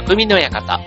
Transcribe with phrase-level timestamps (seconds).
[0.00, 0.78] 匠の館。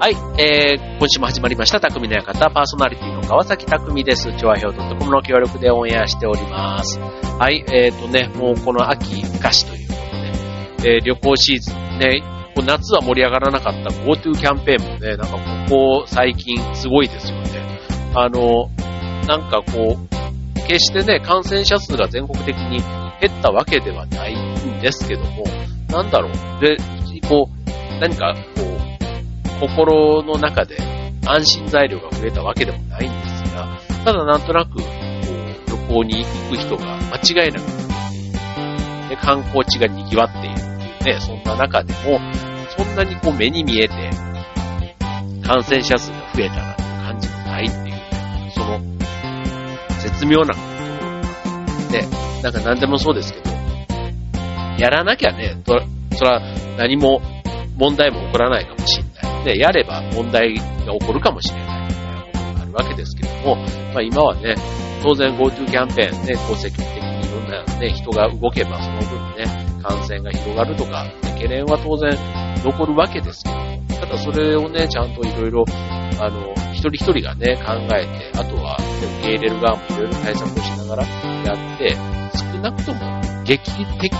[0.00, 2.50] はい、えー、今週も始まりました、匠の館。
[2.50, 4.32] パーソナリティの川崎匠です。
[4.36, 6.98] 調和表 .com の協力でオンエアしております。
[6.98, 12.22] はい、えーとね、もうこの秋、菓子ということで、えー旅行シーズンね、
[12.56, 15.38] こう夏は盛り上がらなかった GoTo キャンペーンもね、なんかこ
[15.70, 17.78] こ最近すごいですよね。
[18.14, 18.68] あの、
[19.28, 22.80] なんかこう、決してね、感染者数が全国的に
[23.20, 25.44] 減ったわけではないんですけども、
[25.88, 26.60] なんだろう。
[26.60, 26.76] で、
[27.28, 30.76] こう、何かこう、心の中で
[31.26, 39.08] 安心材料が増えたわけでもないんですが、ただなんとなく、こう、旅行に行く人が間違いなくなっている。
[39.10, 42.20] で、観光地が賑わっているっていうね、そんな中でも、
[42.76, 44.10] そんなにこう目に見えて、
[45.42, 48.80] 感染者数が増えたなって感じもないっていう、その、
[50.00, 50.60] 絶妙なこ
[51.88, 52.06] とで、
[52.42, 53.50] なんか何でもそうですけど、
[54.78, 55.56] やらなきゃね、
[56.18, 56.40] とそら
[56.76, 57.20] 何も
[57.76, 59.44] 問題も起こらないかもしれない。
[59.44, 60.62] で、やれば問題が
[60.98, 63.56] 起こるかもしれないみたいなことがあるわけですけども、
[63.94, 64.56] まあ今はね、
[65.02, 69.44] 当然 GoTo キャンペーンね、こう積極的にいろんなね、人が動けばその分ね、
[69.82, 72.10] 感染が広がるとか、ね懸念は当然
[72.64, 75.64] 残るわけですけども、ただそれをね、ちゃんといろいろ、
[76.20, 78.84] あの、一人一人がね、考えて、あとは、ね
[79.20, 81.04] 受け入れる側もいろいろ対策をしながら
[81.44, 81.96] やって、
[82.36, 83.70] 少なくとも劇
[84.00, 84.12] 的、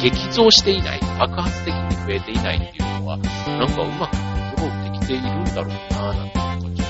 [0.00, 6.82] 激増していない、爆発的に増えていないっていうのは、なんかうまくコントロールできているんだろうなぁ、なんていう感じ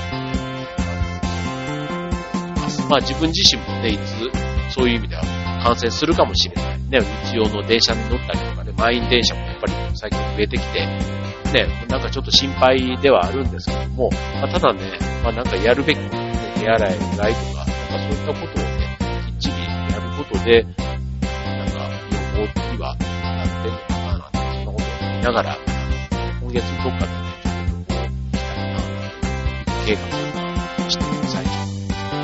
[2.62, 2.89] ます。
[2.89, 4.30] まあ自分自身もね、いつ、
[4.75, 5.22] そういう意味では
[5.64, 6.78] 感染するかもしれない。
[6.91, 10.86] ね、日曜の電車に乗ったりとかね、満員電車もやっぱり最近増えてきて、
[11.52, 16.11] ね、なんかちょっと心配ではあるんですけども、まあ、ただね、まあなんかやるべき、ね、
[16.58, 19.55] 手洗い、うがいとか、なんかそういったことをね、きっちり
[19.92, 20.64] やることで、
[22.81, 22.97] 予防には
[23.36, 24.81] なってるのかな、なんて、そんなことを思
[25.19, 25.59] いながら、
[26.41, 28.96] 今月どっかでね、ちょっと旅行行きたいな、なんて
[29.30, 32.17] いう計画をしている最中ですけど、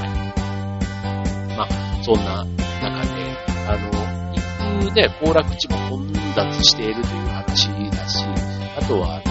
[0.00, 1.56] はい。
[1.56, 1.68] まあ、
[2.02, 2.44] そんな
[2.82, 3.22] 中で、
[3.68, 3.86] あの、
[4.34, 8.24] 行くね、行楽地も混雑しているという話だし、
[8.76, 9.22] あとは、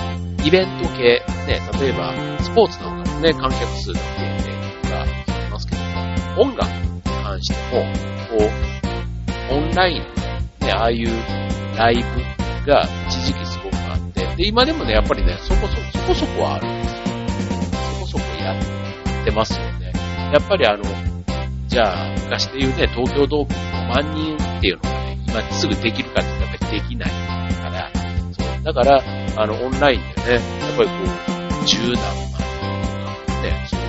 [0.46, 4.02] イベント系、ね、例えば、スポーツなんかもね、観客数の限
[4.84, 5.12] 定があり
[5.52, 7.84] ますけども、音楽に関しても、
[8.30, 8.46] こ
[9.52, 10.23] う、オンラインで、
[10.64, 11.10] ね、ああいう
[11.78, 17.04] ライブが一時期すごくあって、で、今でもね、やっぱりね、そこそこ、そこそこはあるんですよ。
[17.96, 19.92] そこそこやってますよね。
[20.32, 20.84] やっぱりあの、
[21.68, 27.10] じゃあ、昔で言うね、東京ドーム5万人っていうのがね、今すぐできるかって言ったらやっぱりできない
[27.56, 27.92] から、
[28.32, 28.64] そう。
[28.64, 29.04] だから、
[29.36, 30.96] あの、オンラインでね、やっぱりこ
[31.62, 33.86] う、十何万人とか、ね、そういう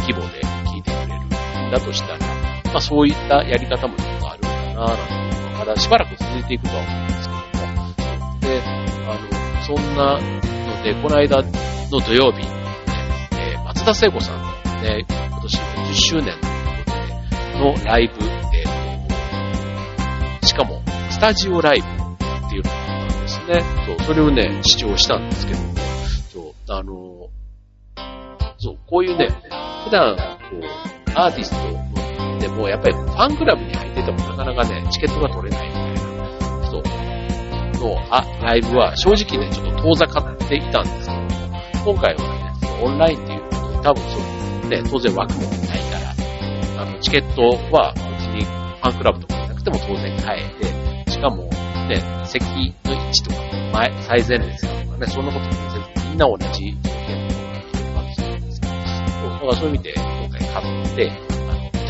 [0.00, 0.40] 規模で
[0.70, 5.29] 聞いてくれるんだとしたら、まあそういったやり方もちょっとあるんだなぁなんて、
[5.74, 8.40] だしばらく続いていくとは思うんですけども。
[8.40, 8.62] で、
[9.06, 12.46] あの、そんなので、この間の土曜日、
[13.38, 14.48] えー松田聖子さんの
[14.82, 18.18] ね、今年10周年ということで、のライブ
[18.50, 18.64] で、
[20.46, 23.62] しかも、スタジオライブっていうのがあったんですね。
[23.86, 25.74] そう、それをね、視聴したんですけども、
[26.32, 27.28] そう、あの、
[28.58, 29.28] そう、こういうね、
[29.84, 30.22] 普段、こ
[30.56, 30.60] う、
[31.14, 31.56] アーティスト
[32.40, 36.00] でも、やっぱりファンクラブに入っててもなかなかね、チケットが取れないみたいな
[36.64, 36.82] 人
[37.84, 44.18] の、あ、ライブは正直ね、ちょっと遠ざかっていたんですけど、今回はね、そのオンラインっていうことで、多分そ
[44.66, 45.98] う、ね、当然枠もないか
[46.76, 47.42] ら、あの、チケット
[47.74, 48.02] は別
[48.34, 51.44] にファンクラブとかじゃなくても当然買えて、しかも
[51.88, 52.42] ね、席
[52.84, 53.36] の位置とか
[53.74, 57.34] 前、最前列とかね、そんなこともせず、みんな同じ条件で
[57.72, 58.66] 来るわけじゃないですか。
[58.68, 61.29] そうだからそういう意味で今回買って、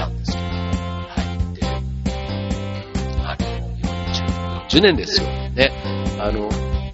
[0.00, 1.54] たんですけど、はい。
[1.54, 1.66] で、
[3.24, 3.44] あの、
[4.66, 5.70] 40, 40年ですよね。
[6.18, 6.50] あの、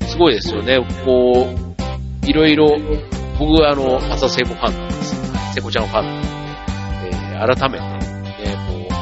[0.06, 0.78] すごいですよね。
[1.05, 2.77] こう、いろいろ、
[3.39, 5.55] 僕はあの、松田聖子ファンなんです。
[5.55, 6.28] 聖子ちゃんファンなんで、
[7.09, 8.93] えー改めて、ね、こう、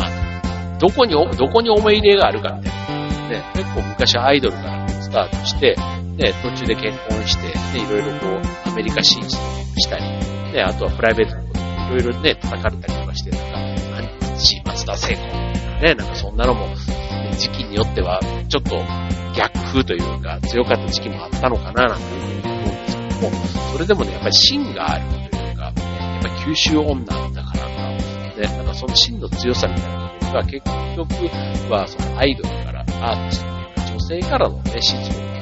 [0.00, 3.28] まあ、どこに、どこに思い入れがあるかみたいな。
[3.28, 5.76] ね、結構昔アイドルからスタートして、
[6.16, 7.42] ね、途中で結婚して、
[7.78, 10.04] ね、いろいろこう、アメリカ進出したり、
[10.52, 11.41] ね、あとはプライベート
[11.92, 16.68] ろいろね、叩かれたりとかして、なんか、アンチ松田聖子みたいなね、なんかそんなのも、
[17.38, 18.76] 時期によっては、ちょっと
[19.36, 27.82] 逆風というか、強かった時期もあったのかな、なんていうふうに思うんですけども、それでもね、やっぱり芯があるというか、やっぱり九州女だからか、
[28.36, 30.60] ね、なんかその芯の強さみたいなところが結
[30.96, 35.32] 局は、そのアイドルからアーティストというか、女性からのね、支持を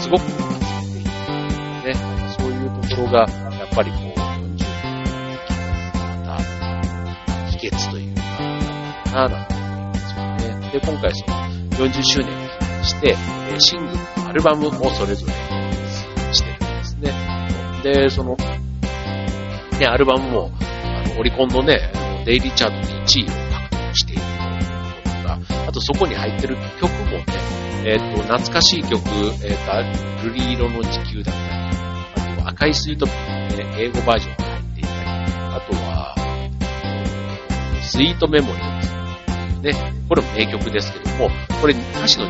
[0.00, 0.44] すごく集め
[0.92, 1.08] ていて、
[1.88, 4.05] ね、なんかそういうところが、やっぱりこう、
[7.66, 8.20] 秘訣というか、
[9.12, 10.70] なんだろうな、なんて思いますよね。
[10.72, 11.36] で、今回その
[11.88, 12.28] 40周年
[12.80, 13.16] をして、
[13.52, 13.98] えシングル
[14.28, 15.32] アルバムもそれぞれ
[16.32, 17.12] してるんですね。
[17.82, 21.90] で、その、ね、アルバムも、あの、オリコンのね、
[22.24, 24.64] デイリーチャートで1位を獲得しているという
[25.04, 27.24] ことが、あとそこに入ってる曲もね、
[27.84, 28.96] えっ、ー、と、懐かしい曲、
[29.44, 34.45] えっ、ー、と、瑠璃色の地球だったり、あと赤いスイートピーね、英語バージョン
[37.86, 39.92] スイートメモリーですね。
[40.08, 41.30] これも名曲ですけども、
[41.60, 42.26] これ歌詞の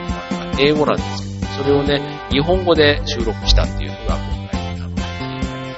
[0.60, 2.00] 英語なんですけど、それをね、
[2.30, 5.04] 日本語で収録したっていうのが今回、の、入ってい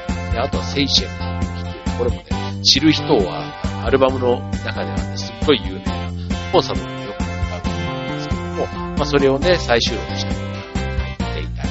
[0.06, 5.92] たり、で、あとはセイシェルの時っていう、これもね、知る人は、アルバムの中ではね、すっごい有名な、
[6.52, 10.56] コンサートのよく歌うと思うんですけども、まあそれをね、再収録したのが
[10.98, 11.68] 入っていたり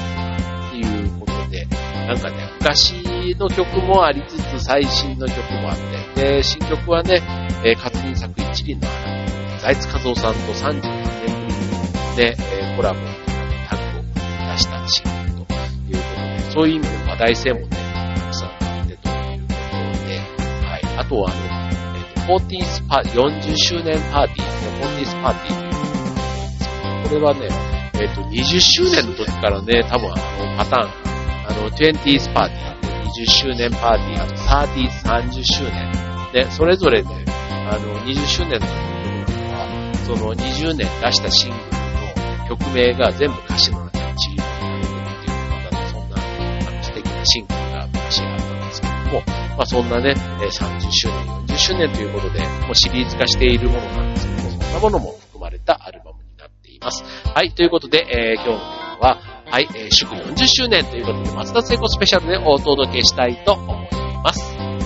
[0.68, 1.66] っていうことで、
[2.06, 2.94] なんかね、昔
[3.38, 7.22] の曲もありつつ、最新の曲もあって、で、新曲はね、
[7.64, 13.00] えー、活人作一輪の花、財津和夫さんと33年ぶりにね、えー、コラボ、
[13.68, 14.02] タッグを
[14.52, 17.68] 出した新曲ということで、そういう意味で話題性もね、
[18.16, 19.54] たくさんあってというこ
[19.98, 20.18] とで、
[20.66, 20.98] はい。
[20.98, 21.40] あとはあの、
[21.98, 24.48] えっ、と、フォーティースパ、40周年パーティー、
[24.78, 25.84] フォーティースパーティーというの
[26.84, 27.48] があ、これはね、
[28.00, 30.90] えっ、ー、と、20周年の時からね、多分あの、パターン、
[31.48, 32.77] あの、20s パーティー、
[33.18, 37.08] 20周年パーティー、あと 30s、30周年、で、それぞれで、
[37.68, 38.72] あの、20周年の時
[39.50, 41.62] は、その20年出したシングル
[42.42, 57.02] の曲名が全部歌詞の中に散りばめられてるっていう、またそんな、あの、素敵なシングルが昔あったんですけども、まあそんなね、30周年、40周年ということで、もうシリーズ化しているものなんですけども、そんなものも含まれたアルバムになっています。
[57.34, 63.88] はい、ということで、えー、今日のテーマは、はい、えー、祝40周年ということで、松田聖子スペシャルでお届けしたいと思い
[64.22, 64.77] ます。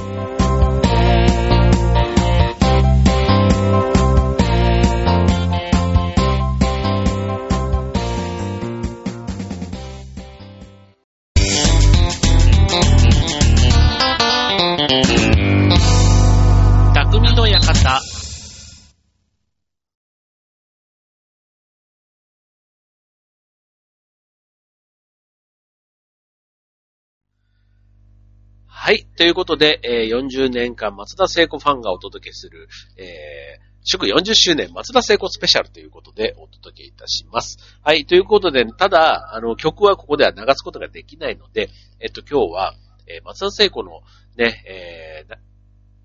[28.92, 29.06] はい。
[29.16, 32.68] ということで、えー、40年間松田聖子ファンがお届けする、
[32.98, 37.56] えー、祝40周年松田聖子スペシャルということでお届けいたします。
[37.82, 38.04] はい。
[38.04, 42.74] ということで、ただ、あの、曲はここでは流すことができないので、えっと、今日は、
[43.06, 44.02] えー、松田聖子の
[44.36, 45.36] ね、えー、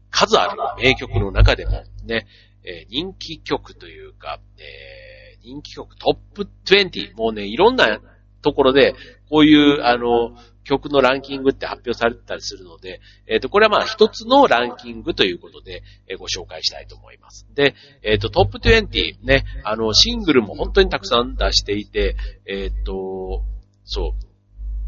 [0.10, 2.26] 数ある名曲の中でも、ね、
[2.64, 8.00] えー、人気曲というか、えー、人気曲トップ20、もうね、いろんな
[8.48, 8.96] ところで、
[9.30, 17.48] こういう、あの、曲のランキングって発表されてたりするので、えっ、ー、と、これはまあ一つのランキングということで、えー、ご紹介したいと思います。
[17.56, 17.74] で、
[18.04, 22.16] えっ、ー、と、トップ20ね、あの、シングルも本当にたくさん出していて、
[22.46, 23.44] えっ、と、
[23.86, 24.28] そう、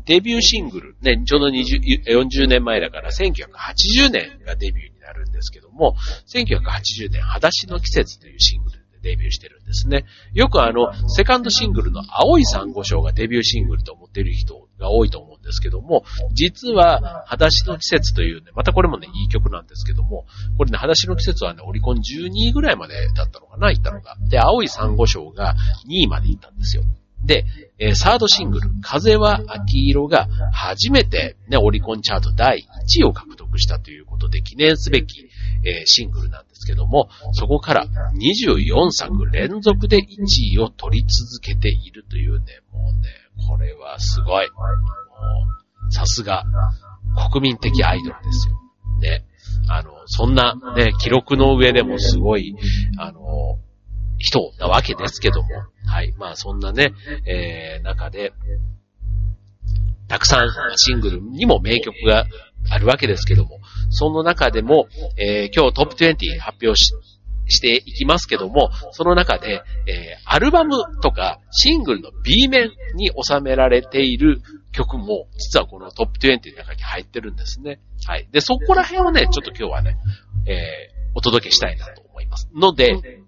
[0.05, 5.95] デビューシングル、ね、ちょうど20 40年前だから1980年がデビューになるんですけども、
[6.27, 10.05] 1980年、裸足の季節というシングルデビューしてるんですね。
[10.33, 16.03] よくあの、セカンドシングルの青い珊瑚礁がデビューシングルと思っている人が多いと思うんですけども、
[16.33, 20.25] 実は、裸足の季節というね、またこれもね、いい曲なんですけども、
[20.57, 24.15] これね、裸足の季節はね、オリコン12位ぐらいまでだったのかな、行ったのが。
[24.29, 25.55] で、青い珊瑚礁が
[25.87, 26.83] 2位まで行ったんですよ。
[27.23, 27.45] で、
[27.77, 32.65] えー、サードシングル、風は秋色が初めてね、オリコンチャート第
[32.97, 35.29] 1位を獲得したということで記念すべき、
[35.65, 37.85] えー、シングルなんですけども、そこから
[38.15, 40.01] 24作連続で1
[40.53, 43.09] 位を取り続けているというね、もうね、
[43.47, 44.49] これはすごい。
[44.49, 44.55] も
[45.89, 46.43] う、さすが、
[47.31, 48.55] 国民的アイドルですよ。
[49.01, 49.25] ね。
[49.69, 52.55] あの、そんなね、記録の上でもすごい、
[52.97, 53.57] あの、
[54.17, 55.47] 人なわけですけども、
[55.87, 56.13] はい。
[56.17, 56.91] まあそんなね、
[57.25, 58.33] えー、中で、
[60.09, 62.25] たくさんシングルにも名曲が
[62.69, 63.58] あるわけですけども、
[63.89, 66.93] その中でも、えー、今日トップ20発表し、
[67.47, 74.41] していきますけども、その中で、えー、アルバムとかシングルの B 面に収められている
[74.71, 77.79] 曲も、実はこのトップ20の中に入ってるんですね。
[78.05, 78.27] はい。
[78.31, 79.97] で、そこら辺をね、ちょっと今日はね、
[80.45, 80.57] えー、
[81.15, 82.49] お届けしたいなと思います。
[82.53, 83.21] ので、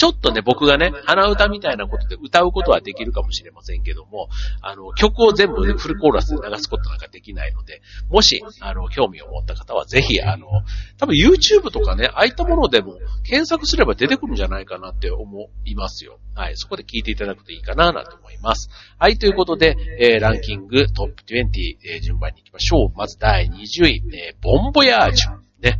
[0.00, 4.30] ちょっとね、僕がね、鼻歌みたいなことで歌うことはできるかもしれませんけども、
[4.62, 10.46] あの、曲を全部ね、フルコーラスで流すことなんかできないので、もし、あの、興味を持った方はぜひ、あの、
[10.96, 16.18] 多分 YouTube とかね、ああいったものでも検索すれば出てくるんじゃないかなって思いますよ。
[16.34, 16.56] はい。
[16.56, 18.70] そこで聞いていただくといいかな、なんて思います。
[18.98, 19.18] はい。
[19.18, 22.96] ということで、えー、ランキングトップ20、えー、順番に行きましょう。
[22.96, 25.40] まず第20位、えー、ボンボヤージュ。
[25.60, 25.78] ね。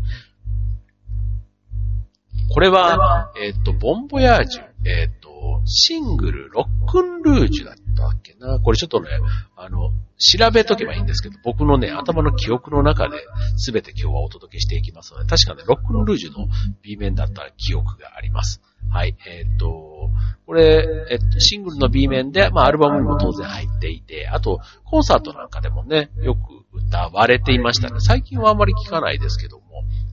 [2.52, 8.61] これは、えっ、と、ボンボヤージュ、えっ、と、の、シングル、ロックンルージュだったっけな。
[8.61, 9.09] これちょっとね、
[9.57, 13.19] あの、調べとけばいいんですけど、僕のね、頭の記憶の中で
[13.57, 16.47] 全て今日はお届けしていきますので、確かね、ロックンルージュの
[16.83, 18.61] B 面だった記憶があります。
[18.90, 19.16] はい。
[19.26, 20.11] えっ、と、
[20.47, 26.40] これ、えっと、シングルの B 面で、まあ、アルバムにも当然入っていて、あと、コンサートなんかでもね、よく
[26.73, 28.00] 歌われていましたね。
[28.00, 29.70] 最近はあまり聞かないですけども、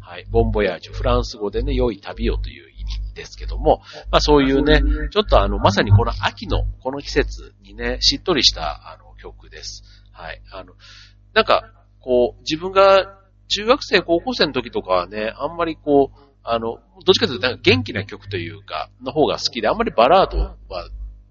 [0.07, 0.25] はい。
[0.31, 9.83] ボンボヤージュ、フランス語でね、良い旅をという意味ですけども、まあそういうね、ちょっとあの、まさにこの秋の、この季節にね、しっとりしたあの曲です。
[10.13, 10.41] はい。
[10.53, 10.75] あの、
[11.33, 20.55] なんか、こう、自分が中学生、高校生の時とかはね、あんまりこう、あの、どっちかというとなんか元気な曲というか、の方が好きで、あんまりバラードは、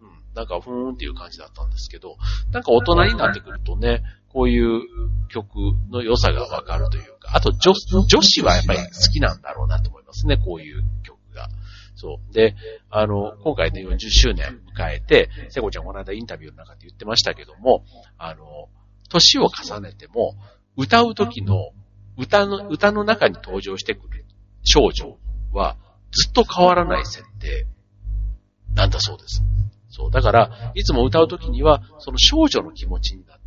[0.02, 2.18] うん、なんかふーんっていう感じだったんですけど、
[2.52, 4.02] なんか大人になってくるとね、
[4.36, 4.82] こういう
[5.28, 5.48] 曲
[5.90, 7.72] の良さがわかるというか、あと女
[8.06, 11.48] 女子はやっぱり好きなんだろうなと思いますね、こういう曲が。
[11.94, 12.34] そう。
[12.34, 12.54] で、
[12.90, 17.86] あの、今回ね、40周年迎えて、セコちゃんこの間インタビューの中で言ってましたけども、
[18.18, 18.68] あの、
[19.08, 20.34] 年を重ねても、
[20.76, 21.70] 歌う時の、
[22.18, 24.26] 歌の、歌の中に登場してくる
[24.64, 25.16] 少女
[25.54, 25.78] は、
[26.10, 27.66] ずっと変わらない設定
[28.74, 29.42] なんだそうです。
[29.88, 30.10] そう。
[30.10, 33.45] だから、いつも歌うときには、その少女の気持ちになって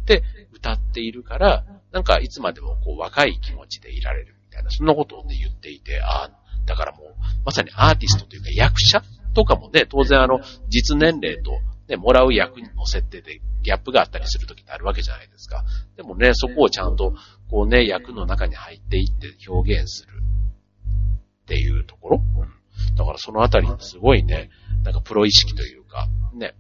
[0.54, 6.32] 歌っているから、なんかいつまでもこう若い気持ちでいられるみたいな、そんなことをね、言っていて、ああ、
[6.66, 7.06] だからもう、
[7.46, 9.02] まさにアーティストというか役者
[9.34, 10.40] とかもね、当然あの、
[10.70, 11.52] 実年齢と、
[11.88, 15.64] ね、もらう役の設定でギャップがあったりするときってあるわけじゃないですか。
[15.96, 17.16] でもね、そこをちゃんと、
[17.50, 20.22] こうね、役の中に入っていって表現する
[21.44, 22.22] っていうところ。
[22.38, 24.50] うん、だからそのあたり、すごいね、
[24.84, 26.54] なんかプロ意識というか、ね、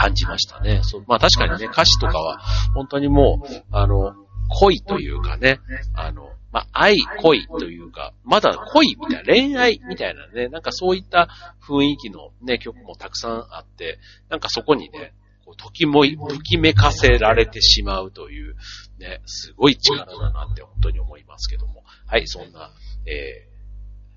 [0.00, 0.80] 感じましたね。
[0.82, 2.38] そうまあ確かにね、歌詞とかは、
[2.74, 4.14] 本当にもう、あの、
[4.48, 5.60] 恋というかね、
[5.94, 11.28] あの、まあ、愛、恋というか、まだ恋みたいな、恋愛みたいなね、なんかそういった
[11.62, 15.12] 雰囲気のね、曲もたくさんあって、なんかそこにね、
[15.44, 18.56] こう、時もい、ときめかせられてしまうという、
[18.98, 21.84] ね、すごい力だなって本当に思いますけども。
[22.06, 22.72] はい、そんな、
[23.06, 23.49] えー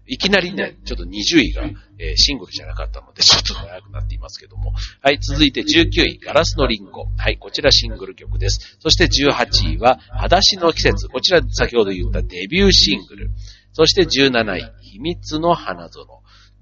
[0.06, 1.64] いきなりね、ちょっと20位が、
[1.98, 4.74] えー、シングルじゃなかったので、ちょっと長くなっていますけども。
[5.02, 7.08] はい、続いて19位、ガラスのリンゴ。
[7.18, 8.78] はい、こちらシングル曲です。
[8.80, 11.08] そして18位は、裸足の季節。
[11.08, 13.32] こちら先ほど言ったデビューシングル。
[13.72, 16.06] そして17位、秘密の花園。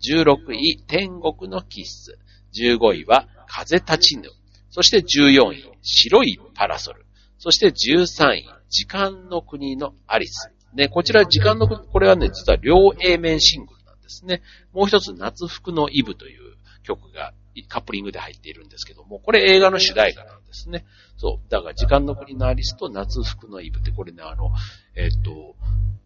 [0.07, 2.19] 16位、天国のキッス。
[2.53, 4.29] 15位は、風立ちぬ。
[4.69, 7.05] そして14位、白いパラソル。
[7.39, 10.51] そして13位、時間の国のアリス。
[10.73, 14.41] ね、こちら時間の、これはね、実は両 A 面シングルなんですね。
[14.73, 17.33] もう一つ、夏服のイブという曲が
[17.67, 20.85] カップリングで入っているんですけども、これ映画の主題歌なんですね。
[21.17, 21.49] そう。
[21.49, 24.51] だから、時間の国のアリスと夏服のイブって、これね、あの、
[24.95, 25.55] えっ、と、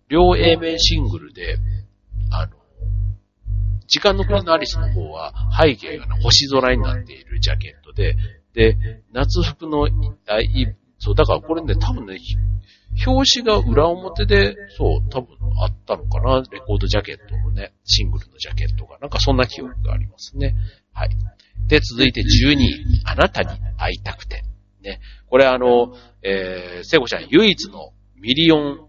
[0.09, 1.57] 両 A 面シングルで、
[2.31, 2.57] あの、
[3.87, 8.15] 時間の国のアリスの方は背景が、ね、星空になっているジャケットで、
[8.53, 12.17] で、夏服のイブ、そう、だからこれね、多分ね、
[13.05, 16.41] 表紙が裏表で、そう、多分あったのかな。
[16.51, 18.97] レコードジャケットのね、シングルのジャケットが。
[18.99, 20.55] なんかそんな記憶がありますね。
[20.93, 21.09] はい。
[21.67, 23.01] で、続いて12位。
[23.05, 24.43] あなたに会いたくて。
[24.81, 24.99] ね。
[25.27, 28.87] これあの、えー、聖子ちゃん唯一のミリオン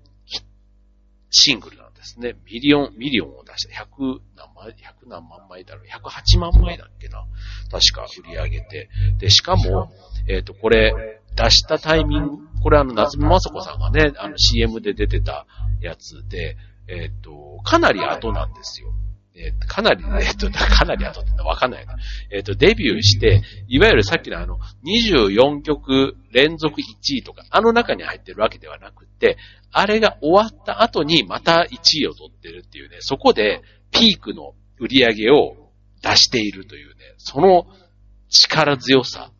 [1.31, 2.35] シングルなんですね。
[2.45, 5.85] ミリオン、ミリオンを出した100何枚、100何万枚だろう。
[5.87, 7.27] 108万枚だっけな。
[7.71, 8.89] 確か売り上げて。
[9.19, 9.91] で、しかも、
[10.29, 12.31] えっ、ー、と、これ、出したタイミング、
[12.63, 15.47] これあの、夏目雅子さんがね、あの CM で出てた
[15.81, 16.57] やつで、
[16.89, 18.93] えっ、ー、と、かなり後なんですよ。
[19.35, 21.97] えー、かなり、えっ、ー、と、かなり後ってのはわかんないな。
[22.31, 29.37] えっ、と、デビューして、いわゆるさっきのあの、24曲連続1位とか、あの中に入ってるわけではなくて、
[29.73, 35.71] あれが終わった後にまた1位を取ってるっていうね、そこでピークの売り上げを
[36.03, 37.67] 出しているというね、その
[38.29, 39.33] 力強さ。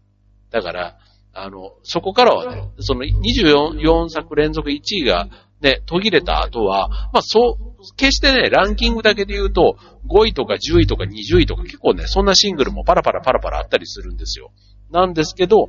[0.51, 0.99] だから、
[1.37, 5.29] あの、そこからはね、その24作連続1位が
[5.61, 9.77] ね、途切れた後は、まあそう、決してね、ランキングだけで言うと、
[10.09, 14.53] 5位とか10位とか20位とか結構ね、そんなシングルもパラパラパラパラあったりするんですよ。
[14.91, 15.69] なんですけど、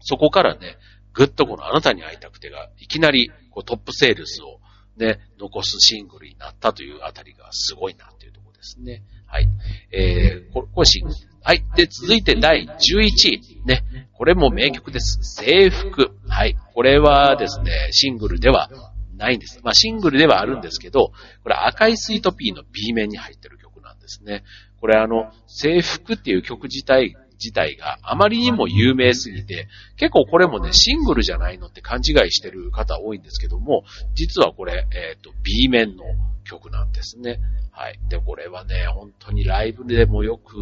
[0.00, 0.76] そこからね、
[1.12, 4.60] ぐっとこのあなたに会いたくてが、いきなりこうトップセールスを
[4.98, 9.02] ね、残すシングルになったというあたりがすごいなっていうところですね。
[9.26, 9.48] はい。
[9.92, 11.16] えー、これ、これシングル。
[11.48, 11.64] はい。
[11.76, 13.62] で、続いて第11位。
[13.64, 14.10] ね。
[14.12, 15.18] これも名曲です。
[15.22, 16.10] 制服。
[16.28, 16.58] はい。
[16.74, 18.68] これはですね、シングルでは
[19.16, 19.58] ないんです。
[19.64, 21.10] まあ、シングルではあるんですけど、
[21.42, 24.44] これ赤いスイートピーの B 面に入ってる曲なんですね。
[24.78, 36.04] これあの、制服っていう曲自体、自体があまりにも有名すぎて、結構これもね、シングルじゃないのって勘違いしてる方多いんですけども、実はこれ、えっ、ー、と、B 面の
[36.48, 37.38] 曲なんですね。
[37.70, 38.00] はい。
[38.08, 40.56] で、これはね、本当にライブでもよく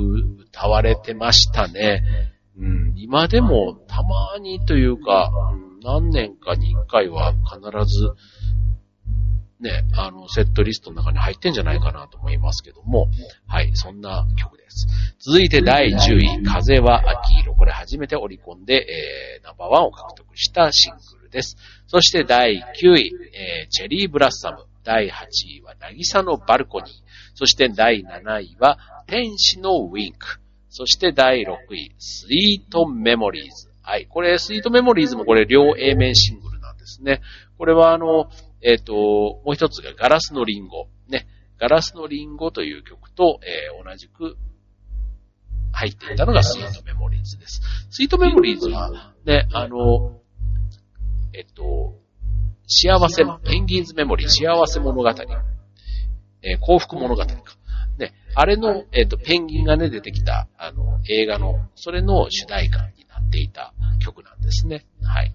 [0.50, 2.02] 歌われてましたね。
[2.58, 5.30] うん、今でもたまにというか、
[5.82, 8.10] 何年かに一回は必ず、
[9.60, 13.08] ね、あの、セットリストの中に入ってんじゃないかなと思いますけども、
[13.46, 14.86] はい、そんな曲です。
[15.18, 17.54] 続いて第10位、風は秋色。
[17.54, 21.56] これ初めて織り込んで、えー、ナンバーワンを獲得したシングルです。
[21.86, 24.66] そして第9位、えー、チェリーブラッサム。
[24.86, 25.10] 第8
[25.58, 26.94] 位は、渚のバルコニー。
[27.34, 28.78] そして第7位は、
[29.08, 30.40] 天使のウィンク。
[30.68, 33.72] そして第6位、スイートメモリーズ。
[33.82, 34.06] はい。
[34.06, 37.20] これ、スイートメモリーズもこれ、両 A 面シングルなんですね。
[37.58, 38.30] これはあの、
[38.62, 40.88] えっ、ー、と、もう一つがガラスのリンゴ。
[41.08, 41.26] ね。
[41.58, 44.36] ガラスのリンゴという曲と、えー、同じく
[45.72, 47.60] 入っていたのがスイートメモリーズです。
[47.90, 50.20] スイートメモリーズは、ね、あの、
[51.32, 52.05] えっと、
[52.66, 55.08] 幸せ、ペンギンズメモリー、幸せ物語、
[56.42, 57.32] えー、幸福物語か。
[57.98, 64.84] ね、あれの、えっ、ー、と、ペンギンがね、出てきた、あの、映画の、それの主題歌になっていた曲なんですね。
[65.02, 65.34] はい。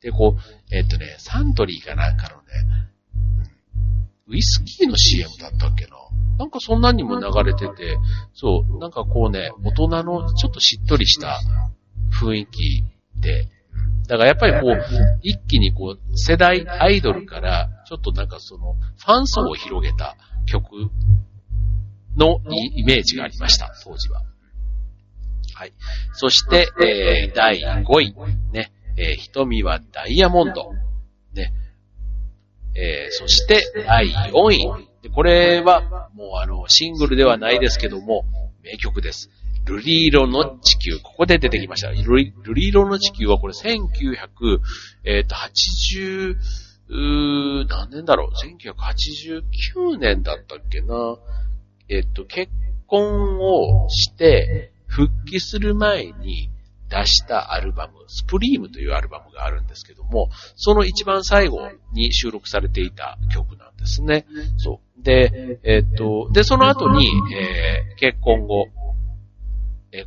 [0.00, 2.42] で、こう、えっ、ー、とね、サントリーかなんかのね、
[4.28, 5.96] ウイスキーの CM だったっけな。
[6.38, 7.98] なんかそんなにも流れてて、
[8.32, 11.38] そう、なんかこうね、大人のちょっとしっとりした
[12.20, 12.84] 雰囲気
[13.20, 13.48] で、
[14.06, 14.84] だからやっぱりこう、
[15.22, 20.90] 一気にこう、世代アイドルから、ちょっとなんかその、ファン層を広げた曲
[22.16, 24.22] のイメージがありました、当時は。
[25.54, 25.72] はい。
[26.12, 28.14] そして、えー、第5位。
[28.52, 28.72] ね。
[28.96, 30.72] えー、瞳はダイヤモンド。
[31.32, 31.52] ね。
[32.74, 34.88] えー、そして、第4位。
[35.02, 38.24] でこれは、もうあの、シングルではないですけども、
[38.62, 39.30] 名曲です。
[39.66, 40.98] ルリ色の地球。
[40.98, 41.90] ここで出てきました。
[41.90, 44.60] ルリルリ色の地球はこれ1900、
[45.04, 46.36] えっ、ー、と、80、
[47.66, 48.30] 何年だろう
[49.76, 51.16] ?1989 年だったっけな
[51.88, 52.50] えっと、結
[52.86, 56.50] 婚をして、復帰する前に
[56.88, 64.26] 出したアルバム、スプリームというアルバムがあるんですけども、その一番最後に収録されていた曲なんですね。
[64.58, 65.02] そう。
[65.02, 68.66] で、えっと、で、その後に、えー、結婚後、
[69.94, 70.04] え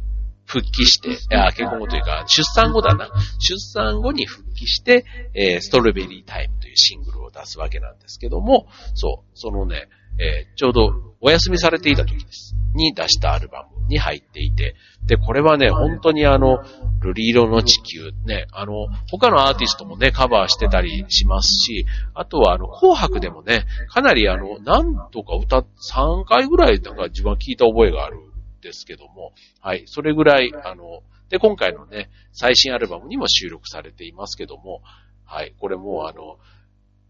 [0.47, 3.09] 復帰して、あ結婚後というか、出産後だな。
[3.39, 12.55] 出産後に復帰して、えー、ストロベリータイムというシングルを出すわけなんですけども、そう、そのね、えー、ちょうどお休みされていた時です。
[12.73, 14.75] に出したアルバムに入っていて。
[15.05, 16.59] で、これはね、本当にあの、
[17.01, 28.26] ルリ色の地球ね、あの、他のアーティストもね、カバーしてたりしますし、あとはあの、紅白でもね、かなりあの、なんとか歌、3回ぐらいなんか自分は聞いた覚えがあるん
[28.61, 34.81] ですけども、はい、それぐらい、あの、で、今回のね、最新アルバムにも収録されていますけども、
[35.25, 36.37] はい、これもうあの、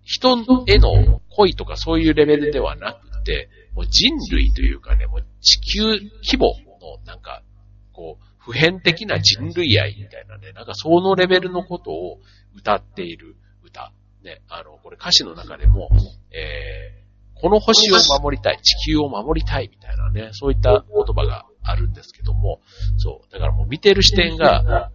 [0.04, 5.84] 人への恋とかそういうレベルではなくて、もう人類というかね、もう地球
[6.24, 7.44] 規模のなんか、
[7.92, 12.20] こう、普遍的な人類愛みたいなね、なんかそのレベルのことを
[12.56, 13.92] 歌っている歌。
[14.24, 15.90] ね、あの、これ歌詞の中でも、
[16.32, 17.07] えー、
[17.42, 22.62] この星を守りたい、地球を守りたいみたいなね、そういった言葉があるんですけども、
[22.98, 24.92] そう、だからもう見てる視点が、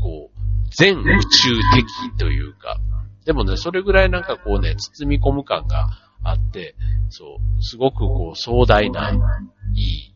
[0.00, 2.78] こう、全宇宙的というか、
[3.24, 5.88] でもね、それぐらいなんかこうね、包み込む感が
[6.24, 6.74] あって、
[7.10, 9.16] そう、すごくこう壮大ない
[9.76, 10.14] い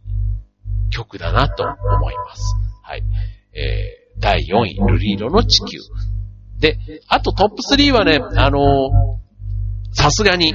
[0.91, 2.57] 曲だなと思います。
[2.83, 3.03] はい。
[3.53, 5.79] えー、第4位、ルリ色の地球。
[6.59, 9.21] で、あとトップ3はね、あの
[9.93, 10.55] さすがに、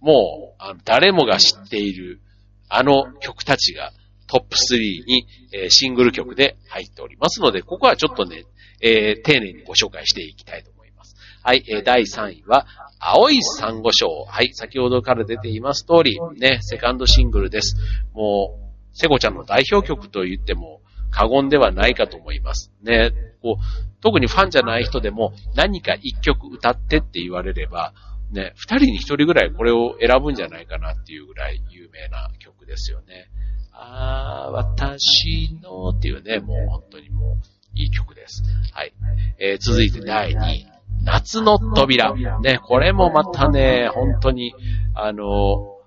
[0.00, 2.20] もう、あの誰もが知っている、
[2.68, 3.92] あの曲たちが
[4.26, 8.44] トップ3に、えー、シングル曲で入っておりますので、ここはちょっとね、
[8.80, 11.16] えー、丁寧にご紹介していきたいと思います。
[11.42, 12.66] はい、えー、第3位は、
[13.00, 14.24] 青い珊瑚礁。
[14.28, 17.76] はい、先ほどから出ています通り、ね、セカンドシングルです。
[18.12, 22.72] もう、セコちゃんの代表曲と言っても過言ではないかと思います。
[22.82, 27.94] ね、こう、特にファンじゃない人でも何か一曲歌ってって言われれば、
[28.30, 33.28] ね、二人に一人ぐらいこれを選ぶんじゃないかなっていうぐらい有名な曲ですよね。
[33.72, 37.38] あー、私のっていうね、もう本当にも
[37.74, 38.42] ういい曲です。
[38.72, 38.92] はい。
[39.38, 40.66] えー、続いて第2位。
[41.02, 42.14] 夏の扉。
[42.40, 44.54] ね、これもまたね、本当に、
[44.94, 45.78] あの、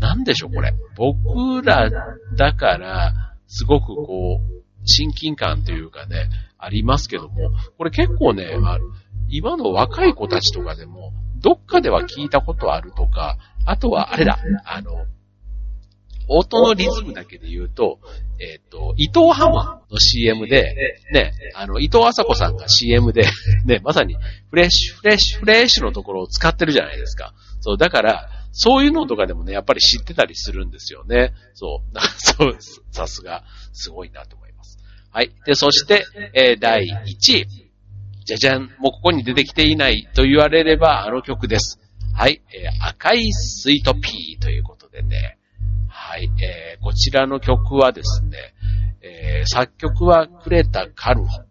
[0.00, 0.74] なんでしょう、これ。
[0.96, 1.90] 僕ら
[2.36, 8.78] だから、すごくこう、親近感というかね、ありますけども、これ結構ね、あ
[9.28, 15.06] 今の若い子たちとかでも、どっかでは聞いたことあるとか、あとはあれだ、あの、
[16.28, 17.98] 音のリズムだけで言うと、
[18.40, 19.54] えっ、ー、と、伊藤ハム
[19.90, 20.74] の CM で、
[21.12, 23.24] ね、あの、伊藤麻子さんが CM で、
[23.66, 24.16] ね、まさに、
[24.50, 27.34] フレッシュ、フレッシュ、フレッシュのところを使ってるじゃないですか。
[27.60, 31.32] そう、だから、そういうのとかでもね、やっぱり知ってたりするんですよね。
[31.54, 31.98] そう。
[32.18, 32.56] そう、
[32.90, 34.78] さすが、すごいなと思います。
[35.10, 35.30] はい。
[35.46, 37.71] で、そして、えー、第1位。
[38.24, 38.62] じゃじゃん。
[38.78, 41.80] もうここに出てきていないと言われれば、あの曲です。
[42.14, 42.42] はい。
[42.52, 45.38] えー、赤いスイートピーということでね。
[45.88, 46.30] はい。
[46.42, 48.38] えー、こちらの曲はですね、
[49.00, 51.46] えー、作曲はクレタ・カルホっ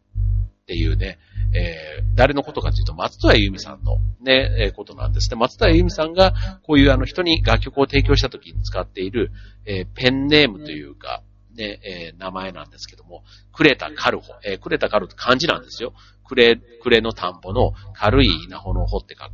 [0.65, 1.19] ていうね、
[1.53, 5.38] えー、誰のことかというと、松戸谷由美さんのね、えー、ことなんですね。
[5.38, 9.31] 松戸谷由美さんが、こういうあの人に楽曲を提供した時に使っている、
[9.65, 11.23] えー、ペンネームというか、
[11.56, 14.34] ね、えー、名前なんですけども、クレタ・カルホ。
[14.44, 15.94] えー、クレタ・カルホって漢字なんですよ。
[16.26, 19.32] クレ、クレの田んぼの軽い稲穂の穂って書く。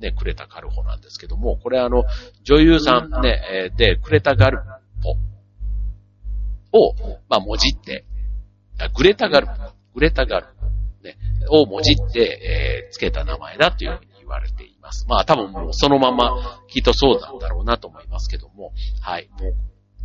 [0.00, 2.04] ね、クレタ・カルホなんですけども、これあの、
[2.42, 4.58] 女優さんね、えー、で、クレタ・ガル
[6.72, 6.94] ポを、
[7.28, 8.04] まあ、もじって、
[8.96, 9.52] グレタ・ガルポ、
[9.94, 10.62] グレタ・ガルポ。
[11.02, 11.16] ね、
[11.50, 15.06] をもじって、えー、つけた名前だというふうに言われています。
[15.08, 19.54] まあ多分もうそのままきっとそうなんだろうなと思いますけども、はい、もう、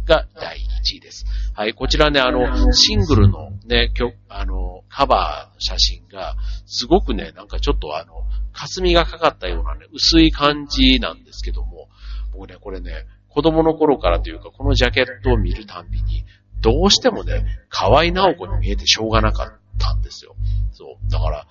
[0.08, 1.26] が第1位です。
[1.54, 8.14] はい、こちらね、あの、シングルのね、曲、あの、カバー写真が、すごくね、なんかちょっとあの、
[8.54, 11.90] 霞がかかったようなね、薄い感じなんですけども、
[12.34, 16.26] 僕ね、これね、子供の頃からというか、このジャケットを見るたんびに、
[16.62, 20.36] どうしてもね、河合直子に見えてしょうがなかったんですよ。
[20.72, 21.12] そう。
[21.12, 21.48] だから、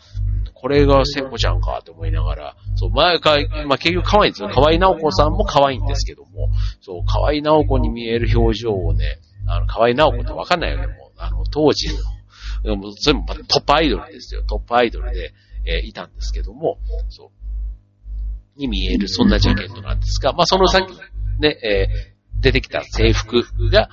[0.54, 3.36] これが聖子ちゃんかって思いながら、そう、前か、
[3.66, 4.48] まあ、結局可愛いんですよ。
[4.48, 6.48] 河合直子さんも可愛いんですけども、
[6.80, 11.88] そう、河合直子に見える表情をね、あの、河合直子ってわかんないよね、もう、あの、当時
[12.64, 14.42] の、も全部トップアイドルですよ。
[14.42, 15.34] トップアイドルで、
[15.66, 16.78] えー、いたんですけども、
[17.10, 17.30] そ
[18.56, 20.90] う、に見える、そんなジャケットなんですが、まあ、その先、
[21.38, 22.15] ね、えー、
[22.46, 23.88] 出てきた制服が、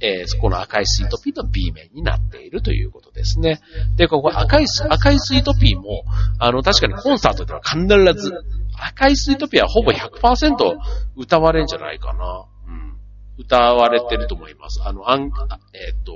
[0.00, 3.60] えー、そこの赤いスイートピーの B 面になっているということですね。
[3.96, 6.04] で、ここ赤い、赤いスイートピーも、
[6.38, 8.32] あの、確かにコンサートでは必ず、
[8.78, 10.78] 赤いスイートピーはほぼ100%
[11.14, 12.46] 歌われんじゃないかな。
[12.68, 12.96] うん。
[13.36, 14.80] 歌われてると思います。
[14.82, 16.14] あの、あん、えっ、ー、と、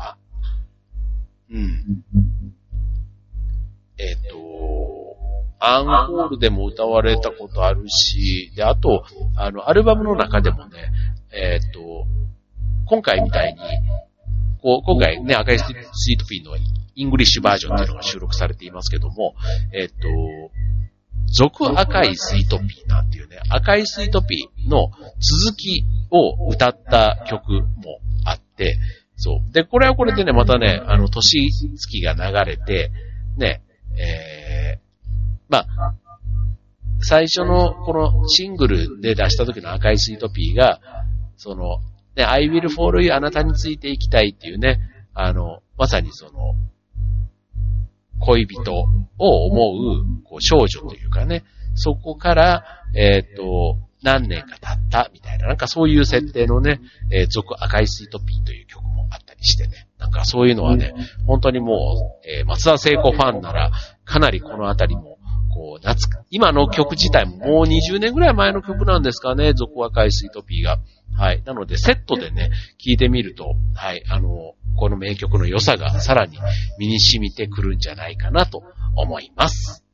[0.00, 0.16] あ、
[1.48, 2.02] うん。
[3.98, 5.09] えっ、ー、と、
[5.60, 9.04] アンコールでも歌われたことあるし、で、あと、
[9.36, 10.92] あの、アルバムの中でもね、
[11.32, 12.06] えっ、と、
[12.86, 13.60] 今回みたいに、
[14.62, 15.62] こう、今回ね、赤いス
[16.10, 16.56] イートピーの
[16.94, 19.34] イングリッシュバージョンっていうのが収録されていますけども、
[19.72, 19.94] えっと、
[21.32, 28.78] 続赤いスイートピーなんていうね、赤いスイートピーの続きを歌った曲もあって、
[29.16, 29.52] そう。
[29.52, 32.90] で、これはこれでね、またね、あの、年月が流れて、
[33.36, 33.62] ね、
[33.96, 34.89] えー、
[35.50, 35.94] まあ、
[37.02, 40.80] 最初のこのシングルで出した時の赤いスイートピーが、
[41.36, 41.78] その、
[42.16, 44.78] ね、I will follow you あなたについていきたいっていうね、
[45.12, 46.54] あの、まさにその、
[48.20, 48.74] 恋人
[49.18, 51.42] を思う、こう、少女というかね、
[51.74, 60.94] そこから、えっ、ー、と、何年か経ったみたいな、なんかそういう設定のね、えー、続赤いスイートピーという曲もあったりしてね、なんかそういうのはね、
[61.26, 63.70] 本当にもう、えー、松田聖子ファンなら、
[64.04, 65.18] かなりこのあたりも、
[65.60, 70.78] こう、夏、今の曲自体ももう20年ぐらい前の曲なんですかね、続赤いスイートピーが。
[71.14, 71.42] はい。
[71.44, 76.38] なので、セットでね、聴いてみると、はい、あの、この名曲の良さがさらに
[76.78, 78.62] 身に染みてくるんじゃないかなと
[78.96, 79.84] 思います。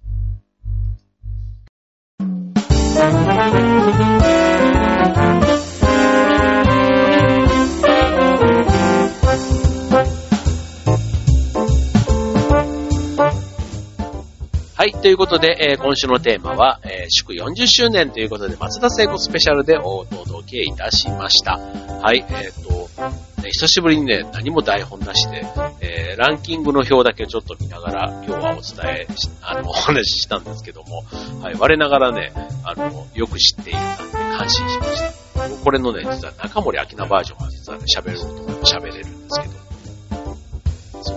[14.87, 14.92] はい。
[14.92, 21.59] ということで、えー、今週のテーマは、えー、祝40周年ということで、松田聖子スペシャルでお届けいたしました。
[21.59, 22.25] はい。
[22.29, 25.44] えっ、ー、と、ね、久しぶりにね、何も台本なしで、
[25.81, 31.03] えー、ランキングの表だけちょっと見ながら、今日はお伝えし、あの、お話ししたんですけども、
[31.42, 31.57] はい。
[31.59, 34.03] 我ながらね、あの、よく知っているなって
[34.38, 35.01] 感心しまし
[35.35, 35.64] た。
[35.64, 41.12] これのね、実は中森明菜バージョンが実はね、喋ろうと思って喋れるんですけど、そ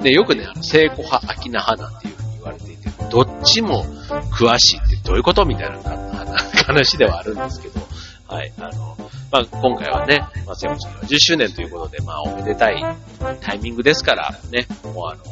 [0.00, 0.02] う。
[0.02, 2.01] で、よくね、あの、聖子派、明菜派なん
[3.12, 3.84] どっちも
[4.32, 5.78] 詳しいってどういうことみたいな
[6.64, 7.80] 話ではあるんですけど、
[8.26, 8.96] はい、あの、
[9.30, 12.82] まあ、今回はね、まあ、セブンチ10周年ということで、まあ、おめでたい
[13.42, 15.22] タイミングですから、ね、もうあの、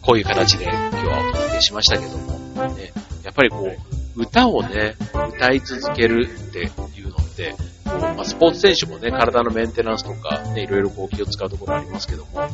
[0.00, 2.38] こういう形で今日はお届けしましたけども、
[2.74, 2.92] ね、
[3.24, 3.68] やっぱりこ
[4.16, 12.48] う、歌をね、歌い続けるっていうのって、まあ、スポーツ選手もね、体のメンテナンスとか、ね、いろいろこう気を使うところありますけども、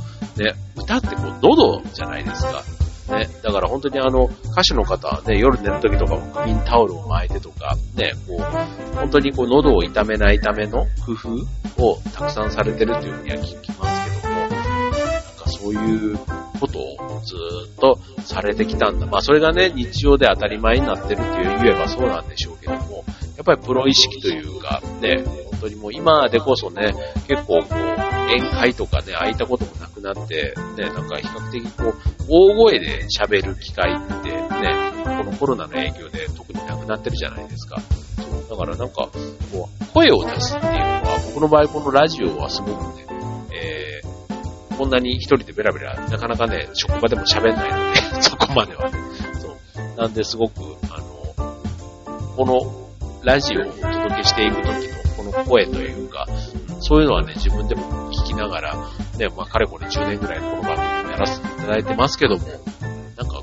[0.92, 2.62] 歌ってこう、喉じゃないですか。
[3.16, 14.98] ね、だから本当にあの、歌手の方はね、夜寝る時とかも首にタオルを巻いてとか、ね、こう、本当にこう、喉を痛めないための工夫をたくさんされてるっていうふうには聞きますけども、なんか
[15.46, 16.18] そういう
[16.60, 17.34] ことをず
[17.70, 19.06] っとされてきたんだ。
[19.06, 23.04] まあそれがね、日常で当たり前になってるって言えばそうなんでしょうけども、
[23.36, 26.94] やっぱりプロ意識というか、ね、本当にもう今でこそね、
[27.26, 28.02] 結構こう、
[28.32, 31.94] 宴会とかね、空いたこともなって、ね、なんか比較的こう、
[32.28, 37.80] 大声で喋る機会ってね、このコロナの影響で特になくなってるじゃないですか。
[38.16, 38.58] そう。
[38.58, 39.08] だからなんか、
[39.52, 43.06] こう、声を出すっていうのは、僕の場合このラジオはすごくね、
[43.52, 48.90] えー、こんなに一人でベラベラ、なかなかね、職場でも喋んないので、 そこまでは。
[49.40, 50.00] そう。
[50.00, 50.60] なんで、すごく、
[50.90, 51.54] あの、
[52.36, 52.82] この
[53.24, 56.26] ラジオをお届けしていくときのこの声というか、
[56.80, 58.74] そういうのはね、自分でもきながら、
[59.18, 62.46] ね、まあ、かれこれ10年ぐらいこの番組をやらせていただいてますけども、
[63.16, 63.42] なんか、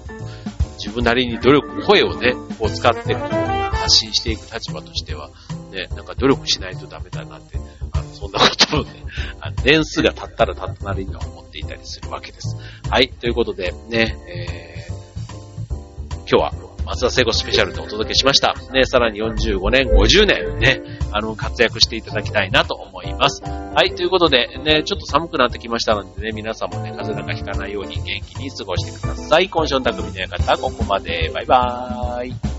[0.78, 3.34] 自分なりに努力、声をね、こう使ってこう
[3.76, 5.30] 発信していく立場としては、
[5.72, 7.60] ね、なんか努力しないとダメだなって、
[7.92, 9.06] あの、そんなことをね、
[9.42, 12.58] あの年数が経ったら経ったなりには思っていたりするわけです。
[12.90, 18.56] はい、ということで、ね、えー、今日は松田聖子スペシャルでお届けしました。
[18.74, 23.44] ね、さらに45年、50年、ね、あの、活躍していただきたいなと思います。
[23.44, 29.50] はい、ということで、ね、ちょっと寒くなってきましたのでね、皆さんもね、風邪なんかひかないように元気に過ごしてください。
[29.50, 31.30] 今週の匠の館、ここまで。
[31.32, 32.59] バイバーイ。